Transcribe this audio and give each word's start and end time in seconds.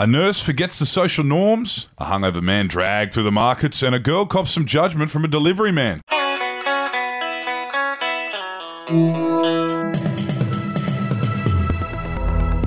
A 0.00 0.06
nurse 0.06 0.40
forgets 0.40 0.78
the 0.78 0.86
social 0.86 1.24
norms, 1.24 1.88
a 1.98 2.04
hungover 2.04 2.40
man 2.40 2.68
dragged 2.68 3.12
through 3.12 3.24
the 3.24 3.32
markets, 3.32 3.82
and 3.82 3.96
a 3.96 3.98
girl 3.98 4.26
cops 4.26 4.52
some 4.52 4.64
judgment 4.64 5.10
from 5.10 5.24
a 5.24 5.28
delivery 5.28 5.72
man. 5.72 6.00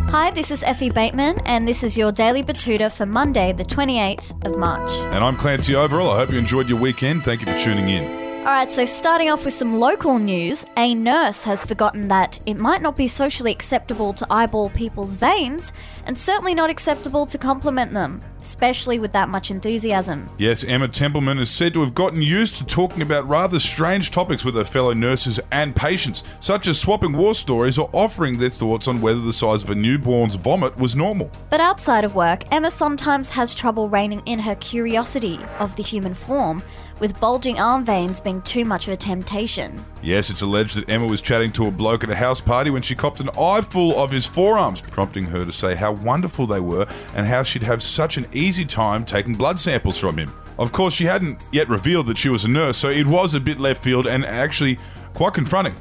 Hi, 0.10 0.32
this 0.36 0.52
is 0.52 0.62
Effie 0.64 0.90
Bateman, 0.90 1.40
and 1.46 1.66
this 1.66 1.86
is 1.86 1.98
your 1.98 2.12
Daily 2.12 2.44
Betoota 2.44 2.94
for 2.94 3.06
Monday, 3.06 3.54
the 3.54 3.64
28th 3.64 4.46
of 4.46 4.58
March. 4.58 4.92
And 4.92 5.24
I'm 5.24 5.38
Clancy 5.38 5.72
Overell. 5.72 6.14
I 6.14 6.18
hope 6.18 6.32
you 6.32 6.38
enjoyed 6.38 6.68
your 6.68 6.80
weekend. 6.82 7.24
Thank 7.24 7.40
you 7.40 7.48
for 7.48 7.58
tuning 7.58 7.88
in. 7.88 8.21
All 8.42 8.48
right, 8.48 8.74
so 8.74 8.86
starting 8.86 9.30
off 9.30 9.46
with 9.46 9.54
some 9.54 9.76
local 9.76 10.18
news, 10.18 10.66
a 10.76 10.96
nurse 10.96 11.44
has 11.44 11.64
forgotten 11.64 12.08
that 12.08 12.40
it 12.48 12.58
might 12.58 12.82
not 12.82 12.96
be 12.96 13.08
socially 13.08 13.52
acceptable 13.52 14.14
to 14.14 14.26
eyeball 14.32 14.72
people's 14.72 15.16
veins, 15.16 15.72
and 16.08 16.18
certainly 16.18 16.56
not 16.56 16.72
acceptable 16.72 17.28
to 17.28 17.38
compliment 17.38 17.94
them, 17.94 18.20
especially 18.42 19.00
with 19.00 19.12
that 19.14 19.30
much 19.30 19.52
enthusiasm. 19.52 20.30
Yes, 20.38 20.64
Emma 20.64 20.88
Templeman 20.88 21.40
is 21.40 21.50
said 21.50 21.74
to 21.74 21.82
have 21.82 21.96
gotten 21.96 22.22
used 22.22 22.56
to 22.56 22.66
talking 22.66 23.02
about 23.02 23.28
rather 23.28 23.60
strange 23.60 24.12
topics 24.12 24.44
with 24.44 24.56
her 24.56 24.66
fellow 24.66 24.94
nurses 24.94 25.40
and 25.52 25.76
patients, 25.76 26.24
such 26.40 26.68
as 26.68 26.80
swapping 26.80 27.14
war 27.14 27.36
stories 27.36 27.78
or 27.78 27.90
offering 27.94 28.38
their 28.38 28.50
thoughts 28.50 28.88
on 28.88 29.02
whether 29.02 29.22
the 29.22 29.34
size 29.34 29.64
of 29.64 29.70
a 29.70 29.76
newborn's 29.76 30.36
vomit 30.36 30.76
was 30.78 30.96
normal. 30.96 31.30
But 31.50 31.62
outside 31.62 32.04
of 32.04 32.16
work, 32.16 32.44
Emma 32.52 32.72
sometimes 32.72 33.30
has 33.30 33.54
trouble 33.54 33.90
reining 33.90 34.22
in 34.26 34.40
her 34.40 34.56
curiosity 34.56 35.40
of 35.60 35.76
the 35.76 35.84
human 35.84 36.14
form, 36.14 36.64
with 37.02 37.20
bulging 37.20 37.60
arm 37.60 37.84
veins 37.84 38.22
being 38.22 38.42
too 38.44 38.64
much 38.64 38.88
of 38.88 38.94
a 38.94 38.98
temptation. 38.98 39.84
Yes, 40.04 40.30
it's 40.30 40.44
alleged 40.44 40.78
that 40.78 40.90
Emma 40.90 41.08
was 41.08 41.20
chatting 41.20 41.52
to 41.54 41.66
a 41.66 41.72
bloke 41.72 42.04
at 42.04 42.12
a 42.12 42.16
house 42.16 42.40
party 42.40 42.70
when 42.70 42.84
she 42.84 42.94
copped 42.94 43.20
an 43.20 43.30
eyeful 43.40 44.00
of 44.00 44.12
his 44.12 44.26
forearms, 44.26 44.82
prompting 44.82 45.26
her 45.26 45.44
to 45.44 45.52
say 45.52 45.74
how 45.74 45.94
wonderful 45.94 46.46
they 46.46 46.60
were 46.60 46.86
and 47.16 47.26
how 47.26 47.42
she'd 47.42 47.64
have 47.64 47.82
such 47.82 48.18
an 48.18 48.28
easy 48.34 48.66
time 48.66 49.06
taking 49.06 49.34
blood 49.34 49.60
samples 49.60 49.98
from 49.98 50.18
him. 50.18 50.34
Of 50.58 50.72
course, 50.72 50.94
she 50.94 51.06
hadn't 51.06 51.42
yet 51.52 51.70
revealed 51.70 52.08
that 52.08 52.18
she 52.18 52.30
was 52.30 52.46
a 52.46 52.48
nurse, 52.48 52.78
so 52.78 52.90
it 52.90 53.08
was 53.08 53.36
a 53.36 53.40
bit 53.40 53.60
left 53.60 53.84
field 53.84 54.08
and 54.08 54.26
actually 54.26 54.78
quite 55.14 55.34
confronting. 55.34 55.76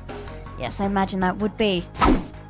Yes, 0.59 0.81
I 0.81 0.87
imagine 0.87 1.21
that 1.21 1.37
would 1.39 1.57
be. 1.57 1.85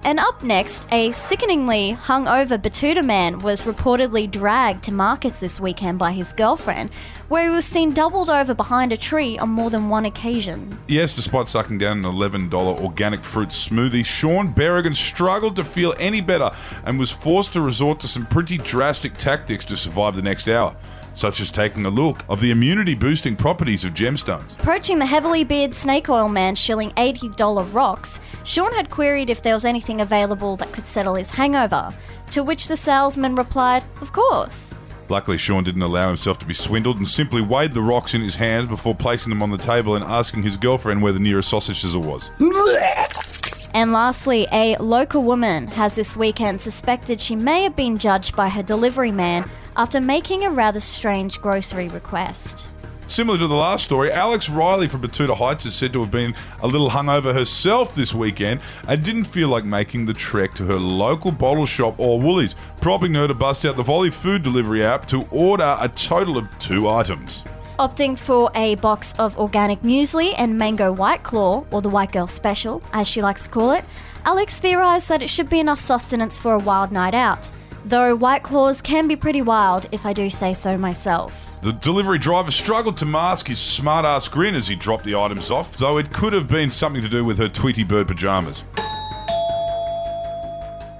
And 0.02 0.18
up 0.18 0.42
next, 0.42 0.86
a 0.90 1.12
sickeningly 1.12 1.94
hungover 1.94 2.56
Betoota 2.56 3.04
man 3.04 3.40
was 3.40 3.64
reportedly 3.64 4.30
dragged 4.30 4.84
to 4.84 4.94
markets 4.94 5.40
this 5.40 5.60
weekend 5.60 5.98
by 5.98 6.12
his 6.12 6.32
girlfriend, 6.32 6.90
where 7.28 7.50
he 7.50 7.54
was 7.54 7.66
seen 7.66 7.92
doubled 7.92 8.30
over 8.30 8.54
behind 8.54 8.92
a 8.92 8.96
tree 8.96 9.38
on 9.38 9.50
more 9.50 9.68
than 9.68 9.90
one 9.90 10.06
occasion. 10.06 10.78
Yes, 10.88 11.12
despite 11.12 11.48
sucking 11.48 11.76
down 11.76 11.98
an 11.98 12.04
$11 12.04 12.50
organic 12.82 13.22
fruit 13.22 13.50
smoothie, 13.50 14.04
Sean 14.04 14.54
Berrigan 14.54 14.96
struggled 14.96 15.54
to 15.56 15.64
feel 15.64 15.94
any 15.98 16.22
better 16.22 16.50
and 16.84 16.98
was 16.98 17.10
forced 17.10 17.52
to 17.52 17.60
resort 17.60 18.00
to 18.00 18.08
some 18.08 18.24
pretty 18.24 18.56
drastic 18.56 19.18
tactics 19.18 19.66
to 19.66 19.76
survive 19.76 20.16
the 20.16 20.22
next 20.22 20.48
hour, 20.48 20.74
such 21.12 21.40
as 21.40 21.50
taking 21.50 21.86
a 21.86 21.90
look 21.90 22.22
of 22.28 22.40
the 22.40 22.50
immunity 22.50 22.94
boosting 22.94 23.36
properties 23.36 23.84
of 23.84 23.94
gemstones. 23.94 24.58
Approaching 24.58 24.98
the 24.98 25.06
heavily 25.06 25.44
bearded 25.44 25.76
snake 25.76 26.08
oil 26.08 26.28
man 26.28 26.54
shilling 26.54 26.90
$80 26.92 27.74
rocks, 27.74 28.20
Sean 28.44 28.72
had 28.72 28.90
queried 28.90 29.30
if 29.30 29.42
there 29.42 29.54
was 29.54 29.64
anything 29.64 30.00
available 30.00 30.56
that 30.56 30.72
could 30.72 30.86
settle 30.86 31.14
his 31.14 31.30
hangover, 31.30 31.94
to 32.30 32.42
which 32.42 32.68
the 32.68 32.76
salesman 32.76 33.34
replied, 33.34 33.84
Of 34.00 34.12
course. 34.12 34.74
Luckily, 35.08 35.38
Sean 35.38 35.64
didn't 35.64 35.82
allow 35.82 36.06
himself 36.06 36.38
to 36.38 36.46
be 36.46 36.54
swindled 36.54 36.98
and 36.98 37.08
simply 37.08 37.42
weighed 37.42 37.74
the 37.74 37.82
rocks 37.82 38.14
in 38.14 38.20
his 38.20 38.36
hands 38.36 38.68
before 38.68 38.94
placing 38.94 39.30
them 39.30 39.42
on 39.42 39.50
the 39.50 39.58
table 39.58 39.96
and 39.96 40.04
asking 40.04 40.44
his 40.44 40.56
girlfriend 40.56 41.02
where 41.02 41.12
the 41.12 41.18
nearest 41.18 41.48
sausage 41.48 41.80
sizzle 41.80 42.02
was. 42.02 42.30
And 43.72 43.92
lastly, 43.92 44.46
a 44.50 44.76
local 44.76 45.22
woman 45.22 45.68
has 45.68 45.94
this 45.94 46.16
weekend 46.16 46.60
suspected 46.60 47.20
she 47.20 47.36
may 47.36 47.62
have 47.62 47.76
been 47.76 47.98
judged 47.98 48.34
by 48.34 48.48
her 48.48 48.62
delivery 48.62 49.12
man 49.12 49.48
after 49.76 50.00
making 50.00 50.44
a 50.44 50.50
rather 50.50 50.80
strange 50.80 51.40
grocery 51.40 51.88
request. 51.88 52.68
Similar 53.06 53.38
to 53.38 53.48
the 53.48 53.54
last 53.54 53.84
story, 53.84 54.12
Alex 54.12 54.48
Riley 54.48 54.86
from 54.86 55.02
Betoota 55.02 55.36
Heights 55.36 55.66
is 55.66 55.74
said 55.74 55.92
to 55.94 56.00
have 56.00 56.12
been 56.12 56.32
a 56.62 56.68
little 56.68 56.88
hungover 56.88 57.32
herself 57.32 57.92
this 57.92 58.14
weekend 58.14 58.60
and 58.86 59.04
didn't 59.04 59.24
feel 59.24 59.48
like 59.48 59.64
making 59.64 60.06
the 60.06 60.12
trek 60.12 60.54
to 60.54 60.64
her 60.64 60.76
local 60.76 61.32
bottle 61.32 61.66
shop 61.66 61.98
or 61.98 62.20
Woolies, 62.20 62.54
prompting 62.80 63.14
her 63.14 63.26
to 63.26 63.34
bust 63.34 63.64
out 63.64 63.76
the 63.76 63.82
Volley 63.82 64.10
food 64.10 64.44
delivery 64.44 64.84
app 64.84 65.06
to 65.06 65.26
order 65.32 65.76
a 65.80 65.88
total 65.88 66.38
of 66.38 66.56
two 66.58 66.88
items. 66.88 67.42
Opting 67.80 68.18
for 68.18 68.50
a 68.54 68.74
box 68.74 69.14
of 69.18 69.38
organic 69.38 69.80
muesli 69.80 70.34
and 70.36 70.58
mango 70.58 70.92
white 70.92 71.22
claw, 71.22 71.64
or 71.70 71.80
the 71.80 71.88
white 71.88 72.12
girl 72.12 72.26
special, 72.26 72.82
as 72.92 73.08
she 73.08 73.22
likes 73.22 73.44
to 73.44 73.50
call 73.50 73.70
it, 73.70 73.86
Alex 74.26 74.58
theorised 74.58 75.08
that 75.08 75.22
it 75.22 75.30
should 75.30 75.48
be 75.48 75.60
enough 75.60 75.80
sustenance 75.80 76.38
for 76.38 76.52
a 76.52 76.58
wild 76.58 76.92
night 76.92 77.14
out. 77.14 77.50
Though 77.86 78.14
white 78.14 78.42
claws 78.42 78.82
can 78.82 79.08
be 79.08 79.16
pretty 79.16 79.40
wild, 79.40 79.86
if 79.92 80.04
I 80.04 80.12
do 80.12 80.28
say 80.28 80.52
so 80.52 80.76
myself. 80.76 81.54
The 81.62 81.72
delivery 81.72 82.18
driver 82.18 82.50
struggled 82.50 82.98
to 82.98 83.06
mask 83.06 83.48
his 83.48 83.58
smart 83.58 84.04
ass 84.04 84.28
grin 84.28 84.54
as 84.54 84.68
he 84.68 84.76
dropped 84.76 85.04
the 85.04 85.14
items 85.14 85.50
off, 85.50 85.78
though 85.78 85.96
it 85.96 86.12
could 86.12 86.34
have 86.34 86.48
been 86.48 86.68
something 86.68 87.00
to 87.00 87.08
do 87.08 87.24
with 87.24 87.38
her 87.38 87.48
Tweety 87.48 87.84
Bird 87.84 88.08
pajamas. 88.08 88.62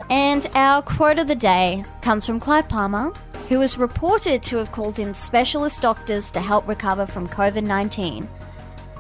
And 0.09 0.47
our 0.55 0.81
quote 0.81 1.19
of 1.19 1.27
the 1.27 1.35
day 1.35 1.85
comes 2.01 2.25
from 2.25 2.41
Clive 2.41 2.71
Palmer, 2.71 3.13
who 3.51 3.59
was 3.59 3.77
reported 3.77 4.43
to 4.45 4.57
have 4.57 4.71
called 4.71 5.01
in 5.01 5.13
specialist 5.13 5.83
doctors 5.83 6.31
to 6.31 6.41
help 6.41 6.67
recover 6.67 7.05
from 7.05 7.29
COVID 7.29 7.65
19. 7.65 8.27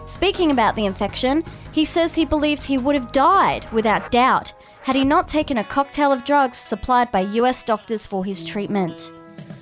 Speaking 0.06 0.50
about 0.50 0.74
the 0.74 0.84
infection, 0.84 1.44
he 1.70 1.84
says 1.84 2.14
he 2.14 2.24
believed 2.26 2.64
he 2.64 2.76
would 2.76 2.96
have 2.96 3.12
died 3.12 3.70
without 3.72 4.10
doubt 4.10 4.52
had 4.82 4.96
he 4.96 5.04
not 5.04 5.28
taken 5.28 5.58
a 5.58 5.64
cocktail 5.64 6.10
of 6.10 6.24
drugs 6.24 6.58
supplied 6.58 7.12
by 7.12 7.20
US 7.20 7.62
doctors 7.62 8.04
for 8.04 8.24
his 8.24 8.44
treatment. 8.44 9.12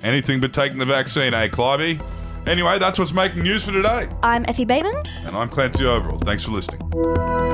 Anything 0.01 0.39
but 0.39 0.53
taking 0.53 0.79
the 0.79 0.85
vaccine, 0.85 1.35
eh, 1.35 1.49
Clivey? 1.49 2.01
Anyway, 2.47 2.79
that's 2.79 2.97
what's 2.97 3.13
making 3.13 3.43
news 3.43 3.65
for 3.65 3.71
today. 3.71 4.09
I'm 4.23 4.43
Effie 4.47 4.65
Bateman. 4.65 5.03
And 5.25 5.35
I'm 5.35 5.49
Clancy 5.49 5.83
Overell. 5.83 6.23
Thanks 6.23 6.45
for 6.45 6.51
listening. 6.51 7.48